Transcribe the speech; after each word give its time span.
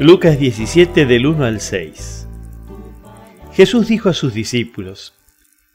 Lucas 0.00 0.38
17 0.38 1.06
del 1.06 1.26
1 1.26 1.44
al 1.44 1.60
6. 1.60 2.28
Jesús 3.52 3.88
dijo 3.88 4.08
a 4.08 4.14
sus 4.14 4.32
discípulos, 4.32 5.12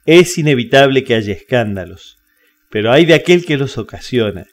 es 0.05 0.37
inevitable 0.37 1.03
que 1.03 1.15
haya 1.15 1.33
escándalos, 1.33 2.17
pero 2.69 2.93
hay 2.93 3.05
de 3.05 3.15
aquel 3.15 3.45
que 3.45 3.57
los 3.57 3.77
ocasiona. 3.77 4.45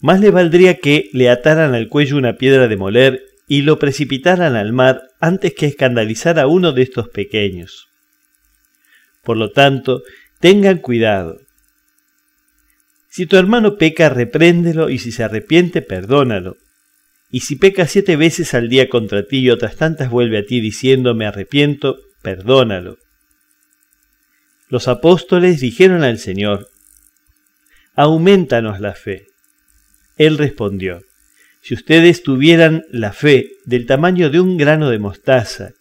Más 0.00 0.18
le 0.18 0.32
valdría 0.32 0.78
que 0.78 1.08
le 1.12 1.30
ataran 1.30 1.72
al 1.72 1.88
cuello 1.88 2.16
una 2.16 2.36
piedra 2.36 2.66
de 2.66 2.76
moler 2.76 3.22
y 3.46 3.62
lo 3.62 3.78
precipitaran 3.78 4.56
al 4.56 4.72
mar 4.72 5.02
antes 5.20 5.54
que 5.54 5.66
escandalizar 5.66 6.40
a 6.40 6.48
uno 6.48 6.72
de 6.72 6.82
estos 6.82 7.08
pequeños. 7.08 7.86
Por 9.22 9.36
lo 9.36 9.52
tanto, 9.52 10.02
tengan 10.40 10.78
cuidado. 10.78 11.38
Si 13.08 13.26
tu 13.26 13.36
hermano 13.36 13.76
peca, 13.76 14.08
repréndelo 14.08 14.90
y 14.90 14.98
si 14.98 15.12
se 15.12 15.22
arrepiente, 15.22 15.80
perdónalo 15.80 16.56
y 17.36 17.40
si 17.40 17.56
peca 17.56 17.86
siete 17.86 18.16
veces 18.16 18.54
al 18.54 18.70
día 18.70 18.88
contra 18.88 19.26
ti 19.26 19.40
y 19.40 19.50
otras 19.50 19.76
tantas 19.76 20.08
vuelve 20.08 20.38
a 20.38 20.46
ti 20.46 20.62
diciendo 20.62 21.14
me 21.14 21.26
arrepiento, 21.26 21.98
perdónalo. 22.22 22.96
Los 24.70 24.88
apóstoles 24.88 25.60
dijeron 25.60 26.02
al 26.02 26.18
Señor, 26.18 26.70
aumentanos 27.94 28.80
la 28.80 28.94
fe. 28.94 29.26
Él 30.16 30.38
respondió, 30.38 31.02
si 31.60 31.74
ustedes 31.74 32.22
tuvieran 32.22 32.86
la 32.90 33.12
fe 33.12 33.50
del 33.66 33.84
tamaño 33.84 34.30
de 34.30 34.40
un 34.40 34.56
grano 34.56 34.88
de 34.88 34.98
mostaza, 34.98 35.72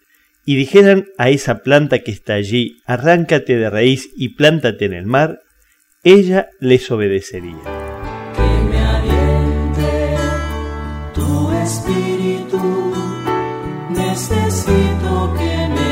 y 0.44 0.58
dijeran 0.58 1.08
a 1.18 1.30
esa 1.30 1.60
planta 1.60 2.00
que 2.00 2.12
está 2.12 2.34
allí, 2.34 2.82
arráncate 2.86 3.56
de 3.56 3.70
raíz 3.70 4.10
y 4.14 4.36
plántate 4.36 4.84
en 4.84 4.94
el 4.94 5.06
mar, 5.06 5.40
ella 6.04 6.50
les 6.60 6.92
obedecería. 6.92 7.75
Espíritu, 11.66 12.94
necesito 13.90 15.34
que 15.38 15.68
me 15.76 15.88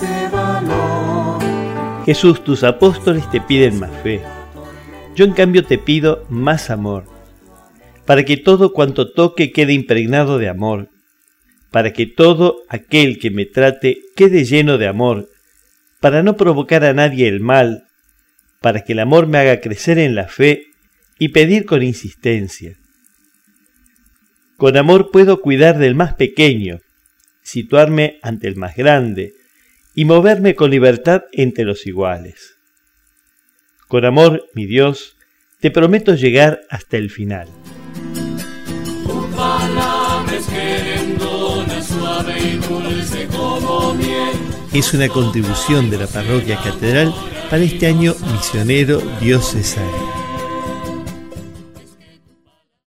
de 0.00 0.28
valor. 0.28 1.42
Jesús, 2.04 2.44
tus 2.44 2.62
apóstoles 2.64 3.30
te 3.30 3.40
piden 3.40 3.80
más 3.80 3.90
fe. 4.02 4.20
Yo 5.16 5.24
en 5.24 5.32
cambio 5.32 5.64
te 5.64 5.78
pido 5.78 6.26
más 6.28 6.68
amor, 6.68 7.04
para 8.04 8.24
que 8.24 8.36
todo 8.36 8.72
cuanto 8.72 9.12
toque 9.12 9.52
quede 9.52 9.72
impregnado 9.72 10.38
de 10.38 10.48
amor, 10.48 10.90
para 11.70 11.92
que 11.92 12.06
todo 12.06 12.62
aquel 12.68 13.18
que 13.18 13.30
me 13.30 13.46
trate 13.46 14.02
quede 14.14 14.44
lleno 14.44 14.76
de 14.76 14.86
amor, 14.86 15.30
para 16.00 16.22
no 16.22 16.36
provocar 16.36 16.84
a 16.84 16.92
nadie 16.92 17.26
el 17.26 17.40
mal, 17.40 17.84
para 18.60 18.84
que 18.84 18.92
el 18.92 19.00
amor 19.00 19.26
me 19.28 19.38
haga 19.38 19.60
crecer 19.60 19.98
en 19.98 20.14
la 20.14 20.28
fe 20.28 20.66
y 21.18 21.28
pedir 21.28 21.64
con 21.64 21.82
insistencia. 21.82 22.76
Con 24.64 24.78
amor 24.78 25.10
puedo 25.10 25.42
cuidar 25.42 25.76
del 25.76 25.94
más 25.94 26.14
pequeño, 26.14 26.78
situarme 27.42 28.18
ante 28.22 28.48
el 28.48 28.56
más 28.56 28.74
grande 28.74 29.34
y 29.94 30.06
moverme 30.06 30.54
con 30.54 30.70
libertad 30.70 31.24
entre 31.32 31.66
los 31.66 31.86
iguales. 31.86 32.54
Con 33.88 34.06
amor, 34.06 34.46
mi 34.54 34.64
Dios, 34.64 35.16
te 35.60 35.70
prometo 35.70 36.14
llegar 36.14 36.62
hasta 36.70 36.96
el 36.96 37.10
final. 37.10 37.48
Es 44.72 44.94
una 44.94 45.08
contribución 45.08 45.90
de 45.90 45.98
la 45.98 46.06
parroquia 46.06 46.56
catedral 46.56 47.14
para 47.50 47.62
este 47.62 47.86
año 47.86 48.14
misionero 48.32 49.02
diocesano. 49.20 50.23